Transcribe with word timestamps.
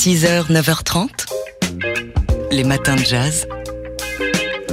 6h, 0.00 0.50
9h30, 0.50 1.10
les 2.52 2.64
matins 2.64 2.96
de 2.96 3.04
jazz. 3.04 3.46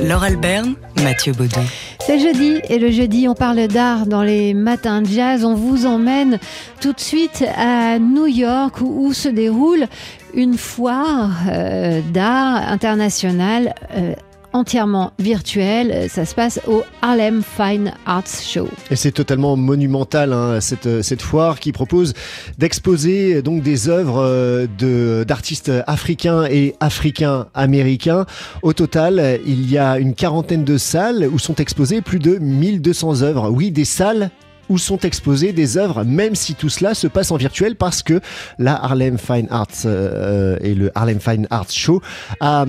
Laure 0.02 0.24
Alberne, 0.24 0.76
Mathieu 1.04 1.34
Baudou. 1.34 1.60
C'est 2.00 2.18
jeudi 2.18 2.62
et 2.70 2.80
le 2.80 2.92
jeudi 2.92 3.28
on 3.28 3.36
parle 3.36 3.68
d'art 3.68 4.06
dans 4.06 4.24
les 4.24 4.54
matins 4.54 5.02
de 5.02 5.08
jazz. 5.08 5.44
On 5.44 5.54
vous 5.54 5.86
emmène 5.86 6.40
tout 6.80 6.94
de 6.94 7.00
suite 7.02 7.44
à 7.58 8.00
New 8.00 8.28
York 8.28 8.80
où, 8.80 9.12
se 9.12 9.28
déroule 9.28 9.88
une 10.34 10.58
foire 10.58 11.32
euh, 11.50 12.00
d'art 12.14 12.72
internationale 12.72 13.76
euh, 13.98 14.14
entièrement 14.54 15.14
virtuelle. 15.20 16.10
Ça 16.10 16.26
se 16.26 16.36
passe 16.36 16.60
au 16.68 16.84
Harlem 17.02 17.42
Fine 17.44 17.94
Arts 18.06 18.28
Show. 18.28 18.68
Et 18.90 18.96
c'est 18.96 19.12
totalement 19.12 19.56
monumental 19.56 20.34
hein, 20.34 20.60
cette, 20.62 21.02
cette 21.02 21.22
foire 21.22 21.60
qui 21.60 21.72
propose 21.72 22.14
d'exposer 22.58 23.42
donc 23.42 23.62
des 23.62 23.90
œuvres 23.90 24.22
euh, 24.22 24.68
de 24.78 25.26
d'artistes 25.28 25.72
africains 25.88 26.46
et 26.46 26.76
africains 26.80 27.48
américains. 27.54 28.26
Au 28.62 28.74
total, 28.74 29.40
il 29.46 29.70
y 29.70 29.78
a 29.78 29.98
une 30.00 30.14
quarantaine 30.14 30.64
de 30.64 30.78
salles 30.78 31.28
où 31.32 31.40
sont 31.40 31.56
exposées 31.56 32.02
plus 32.02 32.20
de 32.20 32.38
1200 32.38 33.22
œuvres. 33.22 33.50
Oui, 33.50 33.72
des 33.72 33.86
salles 33.86 34.32
où 34.70 34.78
sont 34.78 35.00
exposées 35.00 35.54
des 35.54 35.78
œuvres, 35.78 36.04
même 36.04 36.36
si 36.36 36.56
tout 36.56 36.70
cela 36.70 36.94
se 36.94 37.08
passe 37.08 37.32
en 37.32 37.38
virtuel, 37.38 37.76
parce 37.76 38.04
que 38.04 38.20
la 38.60 38.84
Harlem 38.84 39.18
Fine 39.18 39.48
Arts 39.50 39.68
euh, 39.86 40.58
et 40.62 40.74
le 40.74 40.92
Harlem 40.96 41.20
Fine 41.20 41.48
Arts 41.50 41.72
Show 41.72 42.02
a, 42.40 42.66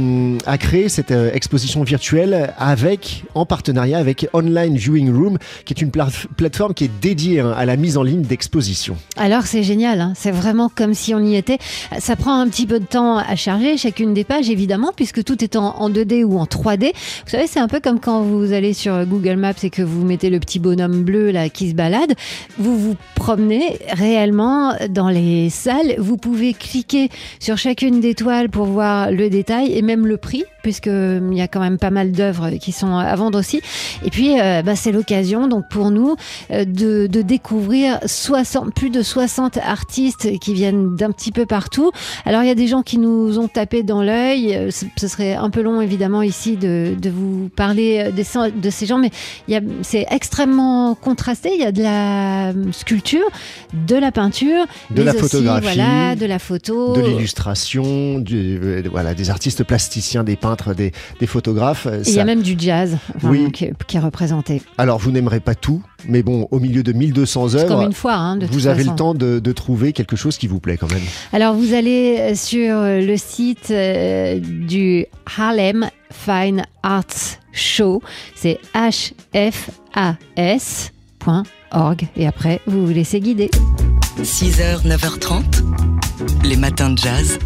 créé 0.58 0.88
cette 0.88 1.10
euh, 1.10 1.30
exposition 1.32 1.82
virtuelle 1.82 2.52
avec, 2.58 3.24
en 3.34 3.46
partenariat 3.46 3.98
avec 3.98 4.26
Online 4.32 4.76
Viewing 4.76 5.12
Room, 5.12 5.38
qui 5.64 5.74
est 5.74 5.80
une 5.80 5.90
pla- 5.90 6.08
plateforme 6.36 6.74
qui 6.74 6.84
est 6.84 7.00
dédiée 7.00 7.40
hein, 7.40 7.54
à 7.56 7.64
la 7.64 7.76
mise 7.76 7.96
en 7.96 8.02
ligne 8.02 8.22
d'expositions. 8.22 8.96
Alors 9.16 9.44
c'est 9.44 9.62
génial, 9.62 10.00
hein. 10.00 10.12
c'est 10.16 10.30
vraiment 10.30 10.68
comme 10.68 10.94
si 10.94 11.14
on 11.14 11.20
y 11.20 11.36
était. 11.36 11.58
Ça 11.98 12.16
prend 12.16 12.40
un 12.40 12.48
petit 12.48 12.66
peu 12.66 12.80
de 12.80 12.86
temps 12.86 13.18
à 13.18 13.36
charger 13.36 13.76
chacune 13.76 14.14
des 14.14 14.24
pages 14.24 14.50
évidemment 14.50 14.92
puisque 14.94 15.22
tout 15.24 15.42
est 15.42 15.56
en, 15.56 15.76
en 15.76 15.90
2D 15.90 16.24
ou 16.24 16.38
en 16.38 16.44
3D. 16.44 16.92
Vous 17.24 17.30
savez 17.30 17.46
c'est 17.46 17.60
un 17.60 17.68
peu 17.68 17.80
comme 17.80 18.00
quand 18.00 18.22
vous 18.22 18.52
allez 18.52 18.72
sur 18.72 19.04
Google 19.06 19.36
Maps 19.36 19.52
et 19.62 19.70
que 19.70 19.82
vous 19.82 20.04
mettez 20.04 20.30
le 20.30 20.40
petit 20.40 20.58
bonhomme 20.58 21.02
bleu 21.02 21.30
là 21.30 21.48
qui 21.48 21.70
se 21.70 21.74
Vous 22.58 22.76
vous 22.78 22.96
promenez 23.14 23.78
réellement 23.90 24.74
dans 24.90 25.08
les 25.08 25.50
salles. 25.50 25.94
Vous 25.98 26.16
pouvez 26.16 26.54
cliquer 26.54 27.08
sur 27.40 27.58
chacune 27.58 28.00
des 28.00 28.14
toiles 28.14 28.48
pour 28.48 28.66
voir 28.66 29.10
le 29.10 29.28
détail 29.30 29.76
et 29.76 29.82
même 29.82 30.06
le 30.06 30.16
prix 30.16 30.44
puisque 30.68 30.88
hum, 30.88 31.32
y 31.32 31.40
a 31.40 31.48
quand 31.48 31.60
même 31.60 31.78
pas 31.78 31.90
mal 31.90 32.12
d'œuvres 32.12 32.50
qui 32.60 32.72
sont 32.72 32.96
à 32.96 33.14
vendre 33.16 33.38
aussi. 33.38 33.62
Et 34.04 34.10
puis 34.10 34.38
euh, 34.38 34.62
bah, 34.62 34.76
c'est 34.76 34.92
l'occasion 34.92 35.48
donc 35.48 35.64
pour 35.70 35.90
nous 35.90 36.16
euh, 36.50 36.66
de, 36.66 37.06
découvrir 37.06 37.98
60, 38.04 38.74
plus 38.74 38.90
de 38.90 39.02
60 39.02 39.56
artistes 39.56 40.38
qui 40.40 40.52
viennent 40.52 40.94
d'un 40.94 41.10
petit 41.10 41.32
peu 41.32 41.46
partout. 41.46 41.90
Alors 42.26 42.42
il 42.42 42.48
y 42.48 42.50
a 42.50 42.54
des 42.54 42.66
gens 42.66 42.82
qui 42.82 42.98
nous 42.98 43.38
ont 43.38 43.48
tapé 43.48 43.82
dans 43.82 44.02
l'œil. 44.02 44.54
Euh, 44.54 44.70
Ce 44.70 45.08
serait 45.08 45.34
un 45.34 45.48
peu 45.48 45.62
long 45.62 45.80
évidemment 45.80 46.20
ici 46.20 46.56
de, 46.56 46.96
vous 47.08 47.48
parler 47.48 48.12
de 48.12 48.70
ces 48.70 48.84
gens, 48.84 48.98
mais 48.98 49.10
c'est 49.82 50.06
extrêmement 50.10 50.94
contrasté. 50.94 51.50
Il 51.54 51.60
y 51.60 51.64
a 51.64 51.72
de 51.78 51.82
la 51.84 52.52
sculpture, 52.72 53.24
de 53.86 53.94
la 53.96 54.10
peinture, 54.12 54.66
De 54.90 54.98
mais 54.98 55.04
la 55.04 55.12
aussi, 55.12 55.20
photographie, 55.20 55.62
voilà, 55.62 56.16
de 56.16 56.26
la 56.26 56.38
photo. 56.38 56.92
De 56.94 57.00
l'illustration, 57.00 58.22
euh, 58.30 58.82
voilà, 58.90 59.14
des 59.14 59.30
artistes 59.30 59.64
plasticiens, 59.64 60.24
des 60.24 60.36
peintres, 60.36 60.74
des, 60.74 60.92
des 61.20 61.26
photographes. 61.26 61.86
Et 61.86 62.08
il 62.08 62.14
y 62.14 62.20
a 62.20 62.24
même 62.24 62.42
du 62.42 62.54
jazz 62.58 62.98
enfin, 63.16 63.28
Oui. 63.30 63.50
qui, 63.52 63.68
qui 63.86 63.96
est 63.96 64.00
représenté. 64.00 64.62
Alors 64.76 64.98
vous 64.98 65.10
n'aimerez 65.12 65.40
pas 65.40 65.54
tout, 65.54 65.82
mais 66.08 66.22
bon, 66.22 66.48
au 66.50 66.58
milieu 66.58 66.82
de 66.82 66.92
1200 66.92 67.48
C'est 67.50 67.66
comme 67.68 67.80
œuvres, 67.80 67.84
une. 68.04 68.10
Hein, 68.10 68.36
de 68.36 68.46
vous 68.46 68.66
avez 68.66 68.80
façon. 68.80 68.90
le 68.92 68.96
temps 68.96 69.14
de, 69.14 69.38
de 69.38 69.52
trouver 69.52 69.92
quelque 69.92 70.16
chose 70.16 70.36
qui 70.36 70.46
vous 70.48 70.60
plaît 70.60 70.76
quand 70.76 70.90
même. 70.90 71.02
Alors 71.32 71.54
vous 71.54 71.74
allez 71.74 72.16
euh, 72.18 72.34
sur 72.34 72.76
euh, 72.76 73.00
le 73.00 73.16
site 73.16 73.70
euh, 73.70 74.40
du 74.40 75.06
Harlem 75.38 75.88
Fine 76.10 76.64
Arts 76.82 77.38
Show, 77.52 78.02
c'est 78.34 78.58
hfas.org 81.72 82.06
et 82.16 82.26
après 82.26 82.60
vous 82.66 82.86
vous 82.86 82.92
laissez 82.92 83.20
guider. 83.20 83.50
6h, 84.22 84.86
9h30, 84.86 85.42
les 86.44 86.56
matins 86.56 86.90
de 86.90 86.98
jazz. 86.98 87.38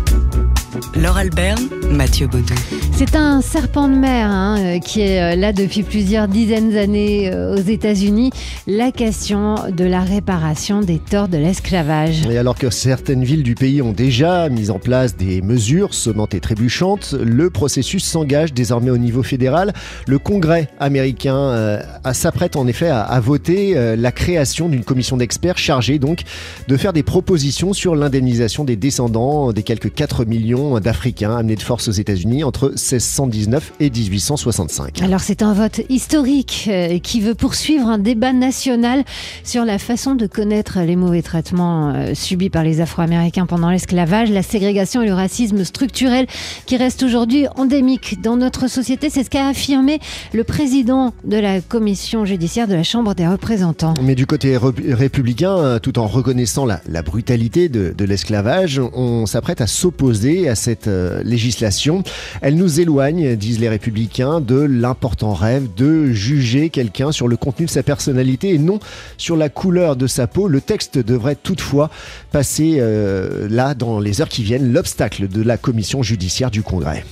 Laure 0.95 1.17
Alberne, 1.17 1.69
Mathieu 1.91 2.27
Baudou. 2.27 2.55
C'est 2.93 3.17
un 3.17 3.41
serpent 3.41 3.89
de 3.89 3.95
mer 3.95 4.31
hein, 4.31 4.59
euh, 4.59 4.79
qui 4.79 5.01
est 5.01 5.33
euh, 5.33 5.37
là 5.37 5.53
depuis 5.53 5.83
plusieurs 5.83 6.29
dizaines 6.29 6.71
d'années 6.71 7.33
euh, 7.33 7.57
aux 7.57 7.61
États-Unis, 7.61 8.31
la 8.67 8.93
question 8.93 9.55
de 9.71 9.85
la 9.85 10.01
réparation 10.01 10.81
des 10.81 10.99
torts 10.99 11.29
de 11.29 11.39
l'esclavage. 11.39 12.27
Et 12.31 12.37
alors 12.37 12.57
que 12.57 12.69
certaines 12.69 13.25
villes 13.25 13.43
du 13.43 13.55
pays 13.55 13.81
ont 13.81 13.93
déjà 13.93 14.51
mis 14.51 14.71
en 14.71 14.79
place 14.79 15.17
des 15.17 15.41
mesures 15.41 15.95
sonnantes 15.95 16.35
et 16.35 16.41
trébuchantes, 16.41 17.15
le 17.15 17.49
processus 17.49 18.05
s'engage 18.05 18.53
désormais 18.53 18.91
au 18.91 18.99
niveau 18.99 19.23
fédéral. 19.23 19.73
Le 20.07 20.19
Congrès 20.19 20.69
américain 20.79 21.37
euh, 21.37 21.83
s'apprête 22.13 22.57
en 22.57 22.67
effet 22.67 22.89
à, 22.89 23.01
à 23.01 23.21
voter 23.21 23.77
euh, 23.77 23.97
la 23.97 24.13
création 24.13 24.69
d'une 24.69 24.85
commission 24.85 25.17
d'experts 25.17 25.59
chargée 25.59 25.99
donc 25.99 26.23
de 26.69 26.77
faire 26.77 26.93
des 26.93 27.03
propositions 27.03 27.73
sur 27.73 27.97
l'indemnisation 27.97 28.65
des 28.65 28.77
descendants 28.77 29.53
des 29.53 29.63
quelques 29.63 29.93
4 29.93 30.27
millions 30.27 30.82
d'Africains 30.83 31.37
amenés 31.37 31.57
de 31.57 31.63
force 31.63 31.89
aux 31.89 31.93
États-Unis 31.93 32.45
entre 32.45 32.69
1619 32.69 33.73
et 33.81 33.91
1865. 33.91 35.03
Alors 35.03 35.21
c'est 35.21 35.43
un 35.43 35.53
vote 35.53 35.81
historique 35.89 36.69
euh, 36.69 36.99
qui 36.99 37.21
veut 37.21 37.35
poursuivre 37.35 37.89
un 37.89 37.99
débat 37.99 38.33
national 38.33 39.05
sur 39.45 39.65
la 39.65 39.79
façon 39.79 40.15
de 40.15 40.27
connaître 40.27 40.81
les 40.81 40.97
mauvais 40.97 41.23
traitements 41.23 41.93
euh, 41.95 42.15
subis 42.15 42.51
par 42.51 42.65
les 42.65 42.81
Afro-Américains 42.81 43.47
pendant 43.47 43.71
l'esclavage, 43.71 44.31
la 44.31 44.43
ségrégation 44.43 45.03
et 45.03 45.07
le 45.07 45.15
racisme 45.15 45.65
structurel 45.65 46.27
qui 46.67 46.77
reste 46.77 47.03
aujourd'hui 47.03 47.47
endémique 47.57 48.21
dans 48.23 48.37
notre 48.37 48.69
société. 48.69 49.11
C'est 49.11 49.25
ce 49.25 49.31
qu'a 49.31 49.49
affirmé 49.49 50.01
le 50.33 50.45
président 50.45 51.13
de 51.25 51.37
la 51.37 51.61
commission 51.61 52.25
judiciaire 52.25 52.69
de 52.69 52.75
la 52.75 52.83
Chambre 52.83 53.15
des 53.15 53.27
représentants. 53.27 53.95
Mais 54.03 54.15
du 54.15 54.27
côté 54.27 54.57
républicain, 54.57 55.57
euh, 55.57 55.79
tout 55.79 55.99
en 55.99 56.07
reconnaissant 56.07 56.67
la, 56.67 56.81
la 56.89 57.03
brutalité 57.03 57.69
de, 57.69 57.95
de 57.97 58.05
l'esclavage, 58.05 58.81
on 58.95 59.27
s'apprête 59.27 59.61
à 59.61 59.67
s'opposer 59.67 60.49
à 60.49 60.55
cette 60.55 60.72
euh, 60.87 61.23
législation. 61.23 62.03
Elle 62.41 62.57
nous 62.57 62.81
éloigne, 62.81 63.37
disent 63.37 63.61
les 63.61 63.69
républicains, 63.69 64.41
de 64.41 64.61
l'important 64.61 65.35
rêve 65.35 65.69
de 65.77 66.13
juger 66.13 66.71
quelqu'un 66.71 67.13
sur 67.13 67.29
le 67.29 67.37
contenu 67.37 67.67
de 67.67 67.71
sa 67.71 67.83
personnalité 67.83 68.55
et 68.55 68.59
non 68.59 68.81
sur 69.19 69.37
la 69.37 69.49
couleur 69.49 69.97
de 69.97 70.07
sa 70.07 70.27
peau. 70.27 70.49
Le 70.49 70.61
texte 70.61 70.99
devrait 70.99 71.37
toutefois 71.37 71.91
passer 72.31 72.77
euh, 72.79 73.49
là, 73.49 73.75
dans 73.75 74.01
les 74.01 74.21
heures 74.21 74.29
qui 74.29 74.43
viennent, 74.43 74.73
l'obstacle 74.73 75.29
de 75.29 75.43
la 75.43 75.57
commission 75.57 76.03
judiciaire 76.03 76.51
du 76.51 76.63
Congrès. 76.63 77.05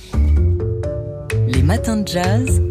Les 1.47 1.61
matins 1.63 1.97
de 1.97 2.07
jazz. 2.07 2.61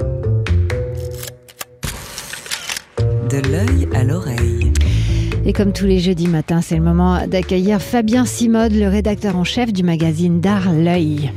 De 3.30 3.48
l'œil 3.48 3.88
à 3.94 4.02
l'oreille. 4.02 4.69
Et 5.44 5.52
comme 5.52 5.72
tous 5.72 5.86
les 5.86 5.98
jeudis 5.98 6.28
matins, 6.28 6.60
c'est 6.60 6.76
le 6.76 6.82
moment 6.82 7.26
d'accueillir 7.26 7.80
Fabien 7.80 8.26
Simode, 8.26 8.72
le 8.72 8.88
rédacteur 8.88 9.36
en 9.36 9.44
chef 9.44 9.72
du 9.72 9.82
magazine 9.82 10.40
d'art 10.40 10.72
L'œil. 10.72 11.32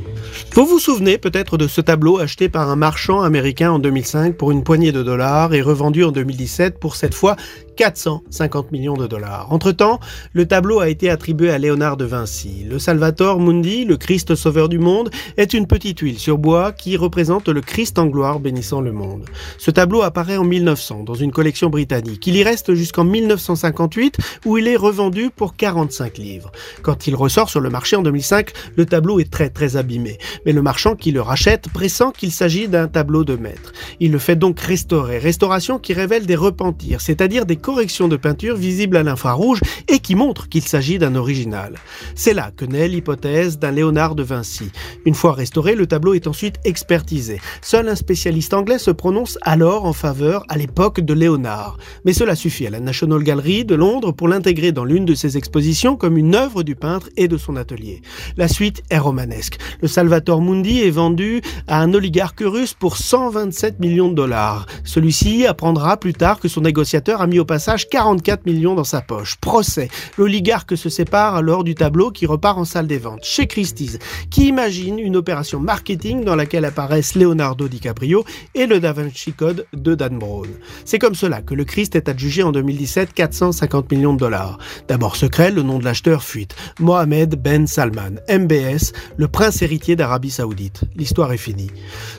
Vous 0.54 0.66
vous 0.66 0.78
souvenez 0.78 1.18
peut-être 1.18 1.56
de 1.56 1.66
ce 1.66 1.80
tableau 1.80 2.18
acheté 2.18 2.48
par 2.48 2.70
un 2.70 2.76
marchand 2.76 3.22
américain 3.22 3.72
en 3.72 3.78
2005 3.78 4.36
pour 4.36 4.50
une 4.50 4.62
poignée 4.62 4.92
de 4.92 5.02
dollars 5.02 5.52
et 5.54 5.62
revendu 5.62 6.04
en 6.04 6.12
2017 6.12 6.78
pour 6.78 6.96
cette 6.96 7.14
fois 7.14 7.36
450 7.76 8.72
millions 8.72 8.94
de 8.94 9.06
dollars. 9.06 9.52
Entre-temps, 9.52 9.98
le 10.32 10.46
tableau 10.46 10.80
a 10.80 10.88
été 10.88 11.10
attribué 11.10 11.50
à 11.50 11.58
Léonard 11.58 11.96
de 11.96 12.04
Vinci. 12.04 12.64
Le 12.68 12.78
Salvator 12.78 13.40
Mundi, 13.40 13.84
le 13.84 13.96
Christ 13.96 14.34
sauveur 14.34 14.68
du 14.68 14.78
monde, 14.78 15.10
est 15.36 15.54
une 15.54 15.66
petite 15.66 16.00
huile 16.00 16.18
sur 16.18 16.38
bois 16.38 16.72
qui 16.72 16.96
représente 16.96 17.48
le 17.48 17.60
Christ 17.60 17.98
en 17.98 18.06
gloire 18.06 18.40
bénissant 18.40 18.80
le 18.80 18.92
monde. 18.92 19.24
Ce 19.58 19.70
tableau 19.70 20.02
apparaît 20.02 20.36
en 20.36 20.44
1900 20.44 21.04
dans 21.04 21.14
une 21.14 21.32
collection 21.32 21.68
britannique. 21.68 22.26
Il 22.26 22.36
y 22.36 22.44
reste 22.44 22.74
jusqu'en 22.74 23.04
1958 23.04 24.18
où 24.44 24.58
il 24.58 24.68
est 24.68 24.76
revendu 24.76 25.30
pour 25.34 25.56
45 25.56 26.18
livres. 26.18 26.52
Quand 26.82 27.06
il 27.06 27.16
ressort 27.16 27.50
sur 27.50 27.60
le 27.60 27.70
marché 27.70 27.96
en 27.96 28.02
2005, 28.02 28.52
le 28.76 28.86
tableau 28.86 29.18
est 29.18 29.30
très 29.30 29.50
très 29.50 29.76
abîmé. 29.76 30.13
Mais 30.46 30.52
le 30.52 30.62
marchand 30.62 30.94
qui 30.96 31.10
le 31.10 31.20
rachète 31.20 31.68
pressent 31.72 32.12
qu'il 32.16 32.32
s'agit 32.32 32.68
d'un 32.68 32.88
tableau 32.88 33.24
de 33.24 33.36
maître. 33.36 33.72
Il 34.00 34.12
le 34.12 34.18
fait 34.18 34.36
donc 34.36 34.60
restaurer. 34.60 35.18
Restauration 35.18 35.78
qui 35.78 35.92
révèle 35.92 36.26
des 36.26 36.36
repentirs, 36.36 37.00
c'est-à-dire 37.00 37.46
des 37.46 37.56
corrections 37.56 38.08
de 38.08 38.16
peinture 38.16 38.56
visibles 38.56 38.96
à 38.96 39.02
l'infrarouge 39.02 39.60
et 39.88 39.98
qui 39.98 40.14
montrent 40.14 40.48
qu'il 40.48 40.62
s'agit 40.62 40.98
d'un 40.98 41.14
original. 41.14 41.74
C'est 42.14 42.34
là 42.34 42.50
que 42.56 42.64
naît 42.64 42.88
l'hypothèse 42.88 43.58
d'un 43.58 43.70
Léonard 43.70 44.14
de 44.14 44.22
Vinci. 44.22 44.70
Une 45.04 45.14
fois 45.14 45.32
restauré, 45.32 45.74
le 45.74 45.86
tableau 45.86 46.14
est 46.14 46.26
ensuite 46.26 46.56
expertisé. 46.64 47.40
Seul 47.62 47.88
un 47.88 47.96
spécialiste 47.96 48.54
anglais 48.54 48.78
se 48.78 48.90
prononce 48.90 49.38
alors 49.42 49.84
en 49.84 49.92
faveur 49.92 50.44
à 50.48 50.56
l'époque 50.56 51.00
de 51.00 51.14
Léonard. 51.14 51.76
Mais 52.04 52.12
cela 52.12 52.34
suffit 52.34 52.66
à 52.66 52.70
la 52.70 52.80
National 52.80 53.22
Gallery 53.22 53.64
de 53.64 53.74
Londres 53.74 54.12
pour 54.12 54.28
l'intégrer 54.28 54.72
dans 54.72 54.84
l'une 54.84 55.04
de 55.04 55.14
ses 55.14 55.36
expositions 55.36 55.96
comme 55.96 56.16
une 56.16 56.34
œuvre 56.34 56.62
du 56.62 56.74
peintre 56.74 57.08
et 57.16 57.28
de 57.28 57.36
son 57.36 57.56
atelier. 57.56 58.02
La 58.36 58.48
suite 58.48 58.82
est 58.90 58.98
romanesque. 58.98 59.58
Salvatore 60.04 60.42
Mundi 60.42 60.82
est 60.82 60.90
vendu 60.90 61.40
à 61.66 61.80
un 61.80 61.94
oligarque 61.94 62.42
russe 62.44 62.74
pour 62.74 62.98
127 62.98 63.80
millions 63.80 64.10
de 64.10 64.14
dollars. 64.14 64.66
Celui-ci 64.84 65.46
apprendra 65.46 65.96
plus 65.96 66.12
tard 66.12 66.40
que 66.40 66.48
son 66.48 66.60
négociateur 66.60 67.22
a 67.22 67.26
mis 67.26 67.38
au 67.38 67.46
passage 67.46 67.88
44 67.88 68.44
millions 68.44 68.74
dans 68.74 68.84
sa 68.84 69.00
poche. 69.00 69.36
Procès. 69.36 69.88
L'oligarque 70.18 70.76
se 70.76 70.90
sépare 70.90 71.36
alors 71.36 71.64
du 71.64 71.74
tableau 71.74 72.10
qui 72.10 72.26
repart 72.26 72.58
en 72.58 72.66
salle 72.66 72.86
des 72.86 72.98
ventes 72.98 73.24
chez 73.24 73.46
Christie's, 73.46 73.98
qui 74.28 74.46
imagine 74.46 74.98
une 74.98 75.16
opération 75.16 75.58
marketing 75.58 76.22
dans 76.22 76.36
laquelle 76.36 76.66
apparaissent 76.66 77.14
Leonardo 77.14 77.66
DiCaprio 77.66 78.26
et 78.54 78.66
le 78.66 78.80
Da 78.80 78.92
Vinci 78.92 79.32
Code 79.32 79.64
de 79.72 79.94
Dan 79.94 80.18
Brown. 80.18 80.48
C'est 80.84 80.98
comme 80.98 81.14
cela 81.14 81.40
que 81.40 81.54
le 81.54 81.64
Christ 81.64 81.96
est 81.96 82.10
adjugé 82.10 82.42
en 82.42 82.52
2017 82.52 83.14
450 83.14 83.90
millions 83.90 84.12
de 84.12 84.18
dollars. 84.18 84.58
D'abord 84.86 85.16
secret, 85.16 85.50
le 85.50 85.62
nom 85.62 85.78
de 85.78 85.84
l'acheteur 85.84 86.22
fuite. 86.22 86.54
Mohamed 86.78 87.36
Ben 87.36 87.66
Salman, 87.66 88.20
MBS, 88.28 88.92
le 89.16 89.28
prince 89.28 89.62
héritier 89.62 89.93
d'Arabie 89.96 90.30
Saoudite. 90.30 90.82
L'histoire 90.96 91.32
est 91.32 91.38
finie. 91.38 91.70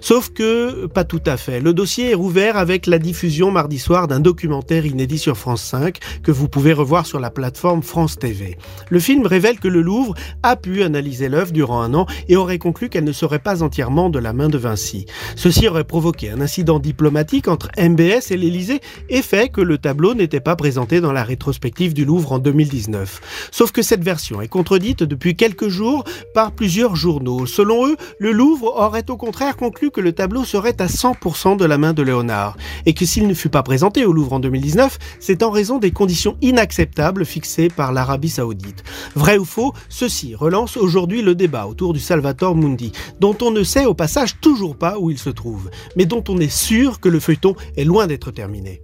Sauf 0.02 0.30
que, 0.30 0.86
pas 0.88 1.04
tout 1.04 1.22
à 1.26 1.38
fait. 1.38 1.60
Le 1.60 1.74
dossier 1.74 2.12
est 2.12 2.16
rouvert 2.16 2.58
avec 2.58 2.88
la 2.88 3.00
diffusion 3.00 3.52
mardi 3.52 3.80
soir 3.80 4.08
d'un 4.08 4.20
documentaire 4.20 4.86
inédit 4.86 5.18
sur 5.18 5.38
France 5.38 5.64
5 5.64 6.00
que 6.24 6.32
vous 6.32 6.48
pouvez 6.48 6.74
revoir 6.74 7.06
sur 7.06 7.20
la 7.20 7.30
plateforme 7.30 7.84
France 7.84 8.18
TV. 8.18 8.58
Le 8.90 9.00
film 9.00 9.26
révèle 9.26 9.60
que 9.60 9.68
le 9.68 9.82
Louvre 9.82 10.14
a 10.44 10.56
pu 10.56 10.84
analyser 10.84 11.30
l'œuvre 11.30 11.52
durant 11.52 11.82
un 11.82 11.94
an 11.94 12.06
et 12.28 12.36
aurait 12.36 12.60
conclu 12.60 12.90
qu'elle 12.90 13.04
ne 13.04 13.12
serait 13.12 13.40
pas 13.40 13.64
entièrement 13.64 14.10
de 14.10 14.20
la 14.20 14.34
main 14.34 14.50
de 14.50 14.58
Vinci. 14.58 15.06
Ceci 15.36 15.68
aurait 15.68 15.84
provoqué 15.84 16.30
un 16.30 16.42
incident 16.42 16.80
diplomatique 16.80 17.48
entre 17.48 17.70
MBS 17.78 18.32
et 18.32 18.38
l'Élysée 18.38 18.82
et 19.10 19.22
fait 19.22 19.50
que 19.50 19.62
le 19.62 19.78
tableau 19.78 20.14
n'était 20.14 20.40
pas 20.40 20.56
présenté 20.56 21.02
dans 21.02 21.12
la 21.12 21.24
rétrospective 21.24 21.94
du 21.94 22.06
Louvre 22.06 22.32
en 22.32 22.40
2019. 22.40 23.50
Sauf 23.52 23.72
que 23.72 23.82
cette 23.82 24.04
version 24.04 24.42
est 24.42 24.48
contredite 24.48 25.04
depuis 25.04 25.36
quelques 25.36 25.68
jours 25.68 26.04
par 26.34 26.52
plusieurs 26.52 26.96
journaux. 26.96 27.46
Selon 27.46 27.65
eux, 27.66 27.98
le 28.20 28.32
Louvre 28.32 28.74
aurait 28.76 29.10
au 29.10 29.18
contraire 29.18 29.58
conclu 29.58 29.92
que 29.92 30.02
le 30.02 30.14
tableau 30.14 30.44
serait 30.44 30.82
à 30.82 30.88
100% 30.88 31.58
de 31.58 31.66
la 31.66 31.78
main 31.78 31.94
de 31.94 32.02
Léonard 32.02 32.58
et 32.86 32.94
que 32.94 33.06
s'il 33.06 33.28
ne 33.28 33.34
fut 33.34 33.50
pas 33.50 33.64
présenté 33.64 34.06
au 34.06 34.14
Louvre 34.14 34.34
en 34.34 34.40
2019, 34.40 34.98
c'est 35.20 35.44
en 35.44 35.52
raison 35.52 35.78
des 35.78 35.92
conditions 35.92 36.38
inacceptables 36.42 37.26
fixées 37.26 37.70
par 37.70 37.94
l'Arabie 37.94 38.30
saoudite. 38.30 38.84
Vrai 39.16 39.38
ou 39.38 39.46
faux, 39.46 39.74
ceci 39.90 40.36
relance 40.36 40.78
aujourd'hui 40.78 41.22
le 41.22 41.36
débat 41.36 41.68
autour 41.68 41.94
du 41.94 42.00
Salvatore 42.00 42.56
Mundi, 42.56 42.92
dont 43.20 43.38
on 43.42 43.52
ne 43.52 43.64
sait 43.64 43.86
au 43.86 43.94
passage 43.94 44.40
toujours 44.40 44.76
pas 44.76 44.98
où 45.00 45.10
il 45.10 45.18
se 45.18 45.30
trouve, 45.30 45.70
mais 45.96 46.06
dont 46.06 46.24
on 46.30 46.38
est 46.38 46.56
sûr 46.56 47.00
que 47.00 47.10
le 47.10 47.20
feuilleton 47.20 47.56
est 47.78 47.84
loin 47.84 48.08
d'être 48.08 48.32
terminé. 48.32 48.82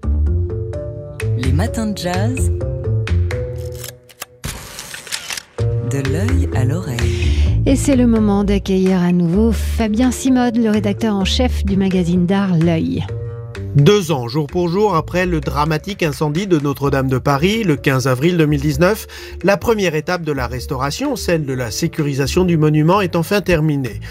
Les 1.37 1.51
matins 1.51 1.87
de 1.87 1.97
jazz. 1.97 2.51
De 5.91 6.09
l'œil 6.09 6.47
à 6.55 6.63
l'oreille. 6.63 7.43
Et 7.65 7.75
c'est 7.75 7.97
le 7.97 8.07
moment 8.07 8.45
d'accueillir 8.45 9.01
à 9.01 9.11
nouveau 9.11 9.51
Fabien 9.51 10.11
Simode, 10.11 10.55
le 10.55 10.69
rédacteur 10.69 11.15
en 11.15 11.25
chef 11.25 11.65
du 11.65 11.75
magazine 11.75 12.25
d'art 12.25 12.55
L'œil. 12.55 13.05
Deux 13.75 14.11
ans, 14.11 14.27
jour 14.27 14.47
pour 14.47 14.67
jour, 14.67 14.95
après 14.95 15.25
le 15.25 15.39
dramatique 15.39 16.03
incendie 16.03 16.45
de 16.45 16.59
Notre-Dame 16.59 17.07
de 17.07 17.17
Paris, 17.17 17.63
le 17.63 17.77
15 17.77 18.05
avril 18.05 18.35
2019, 18.35 19.07
la 19.43 19.55
première 19.55 19.95
étape 19.95 20.23
de 20.23 20.33
la 20.33 20.45
restauration, 20.45 21.15
celle 21.15 21.45
de 21.45 21.53
la 21.53 21.71
sécurisation 21.71 22.43
du 22.43 22.57
monument, 22.57 22.99
est 22.99 23.15
enfin 23.15 23.39
terminée. 23.39 24.01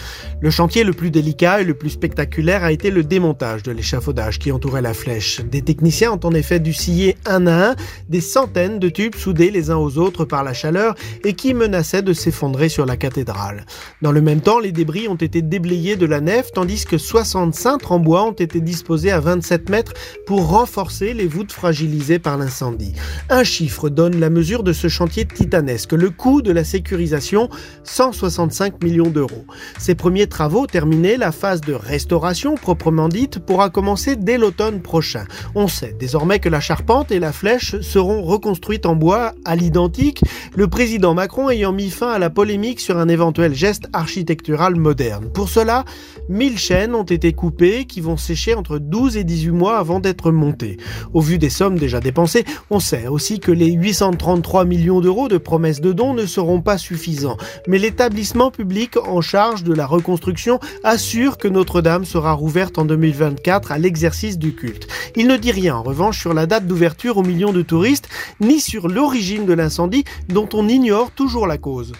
Le 0.41 0.49
chantier 0.49 0.83
le 0.83 0.95
plus 0.95 1.11
délicat 1.11 1.61
et 1.61 1.65
le 1.65 1.75
plus 1.75 1.91
spectaculaire 1.91 2.65
a 2.65 2.73
été 2.73 2.91
le 2.91 3.05
démontage 3.05 3.62
de 3.62 3.71
l'échafaudage 3.71 4.39
qui 4.39 4.51
entourait 4.51 4.81
la 4.81 4.95
flèche. 4.95 5.43
Des 5.43 5.61
techniciens 5.61 6.13
ont 6.13 6.21
en 6.27 6.33
effet 6.33 6.59
dû 6.59 6.73
scier 6.73 7.19
un 7.27 7.47
à 7.47 7.73
un 7.73 7.77
des 8.09 8.23
centaines 8.23 8.79
de 8.79 8.89
tubes 8.89 9.15
soudés 9.15 9.51
les 9.51 9.71
uns 9.71 9.77
aux 9.77 9.99
autres 9.99 10.25
par 10.25 10.43
la 10.43 10.55
chaleur 10.55 10.95
et 11.23 11.35
qui 11.35 11.53
menaçaient 11.53 12.01
de 12.01 12.15
s'effondrer 12.15 12.71
sur 12.71 12.87
la 12.87 12.97
cathédrale. 12.97 13.67
Dans 14.01 14.13
le 14.13 14.23
même 14.23 14.41
temps, 14.41 14.59
les 14.59 14.73
débris 14.73 15.06
ont 15.06 15.17
été 15.17 15.43
déblayés 15.43 15.97
de 15.97 16.06
la 16.06 16.23
nef 16.23 16.51
tandis 16.51 16.87
que 16.87 16.97
65 16.97 17.91
en 17.91 17.99
bois 17.99 18.25
ont 18.25 18.33
été 18.33 18.63
disposés 18.63 19.11
à 19.11 19.21
25 19.21 19.50
mètres 19.69 19.94
pour 20.26 20.49
renforcer 20.49 21.14
les 21.14 21.26
voûtes 21.26 21.52
fragilisées 21.52 22.19
par 22.19 22.38
l'incendie. 22.38 22.93
Un 23.29 23.44
chiffre 23.44 23.88
donne 23.88 24.19
la 24.19 24.31
mesure 24.31 24.62
de 24.62 24.73
ce 24.73 24.88
chantier 24.88 25.25
titanesque. 25.25 25.93
Le 25.93 26.11
coût 26.11 26.43
de 26.43 26.52
la 26.52 26.64
sécurisation, 26.64 27.49
165 27.85 28.82
millions 28.82 29.11
d'euros. 29.11 29.44
Ces 29.79 29.94
premiers 29.94 30.26
travaux 30.26 30.67
terminés, 30.67 31.17
la 31.17 31.32
phase 31.32 31.61
de 31.61 31.73
restauration 31.73 32.55
proprement 32.55 33.08
dite 33.08 33.38
pourra 33.38 33.70
commencer 33.70 34.17
dès 34.17 34.38
l'automne 34.38 34.81
prochain. 34.81 35.25
On 35.55 35.69
sait 35.69 35.96
désormais 35.99 36.38
que 36.38 36.49
la 36.49 36.61
charpente 36.61 37.11
et 37.11 37.19
la 37.19 37.32
flèche 37.32 37.81
seront 37.81 38.23
reconstruites 38.23 38.87
en 38.87 38.94
bois 38.94 39.35
à 39.44 39.56
l'identique, 39.56 40.23
le 40.55 40.69
président 40.69 41.14
Macron 41.14 41.50
ayant 41.50 41.73
mis 41.73 41.91
fin 41.91 42.11
à 42.11 42.19
la 42.19 42.31
polémique 42.31 42.81
sur 42.81 42.99
un 42.99 43.08
éventuel 43.08 43.55
geste 43.55 43.88
architectural 43.93 44.76
moderne. 44.76 45.31
Pour 45.32 45.49
cela, 45.49 45.85
1000 46.29 46.58
chaînes 46.58 46.94
ont 46.94 47.05
été 47.05 47.32
coupées 47.32 47.85
qui 47.85 48.00
vont 48.00 48.17
sécher 48.17 48.55
entre 48.55 48.79
12 48.79 49.17
et 49.17 49.25
18 49.41 49.53
mois 49.53 49.79
avant 49.79 50.01
d'être 50.01 50.33
monté. 50.33 50.77
Au 51.15 51.23
vu 51.23 51.39
des 51.39 51.49
sommes 51.49 51.79
déjà 51.79 52.01
dépensées, 52.01 52.45
on 52.69 52.79
sait 52.79 53.07
aussi 53.07 53.41
que 53.41 53.51
les 53.51 53.73
833 53.73 54.67
millions 54.67 55.01
d'euros 55.01 55.29
de 55.29 55.39
promesses 55.39 55.81
de 55.81 55.93
dons 55.93 56.13
ne 56.13 56.27
seront 56.27 56.61
pas 56.61 56.77
suffisants. 56.77 57.39
Mais 57.67 57.79
l'établissement 57.79 58.51
public 58.51 58.99
en 58.99 59.23
charge 59.23 59.65
de 59.65 59.73
la 59.73 59.87
reconstruction 59.87 60.61
assure 60.85 61.39
que 61.39 61.49
Notre-Dame 61.49 62.05
sera 62.05 62.33
rouverte 62.33 62.77
en 62.77 62.85
2024 62.85 63.73
à 63.73 63.79
l'exercice 63.79 64.39
du 64.39 64.55
culte. 64.55 64.89
Il 65.17 65.27
ne 65.27 65.39
dit 65.39 65.53
rien 65.53 65.77
en 65.77 65.83
revanche 65.83 66.21
sur 66.21 66.35
la 66.35 66.45
date 66.45 66.67
d'ouverture 66.67 67.17
aux 67.17 67.23
millions 67.23 67.53
de 67.53 67.63
touristes, 67.63 68.09
ni 68.41 68.61
sur 68.61 68.89
l'origine 68.89 69.47
de 69.47 69.55
l'incendie 69.55 70.05
dont 70.29 70.49
on 70.53 70.69
ignore 70.69 71.13
toujours 71.13 71.47
la 71.47 71.57
cause. 71.57 71.93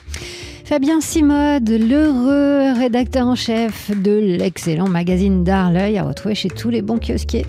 Fabien 0.71 1.01
Simode, 1.01 1.69
l'heureux 1.69 2.79
rédacteur 2.79 3.27
en 3.27 3.35
chef 3.35 3.91
de 3.91 4.13
l'excellent 4.13 4.87
magazine 4.87 5.43
d'art 5.43 5.73
L'œil 5.73 5.99
à 5.99 6.05
retrouver 6.05 6.37
chez 6.37 6.49
tous 6.49 6.71
les 6.71 6.81
bons 6.81 7.01
kiosquiers. 7.01 7.45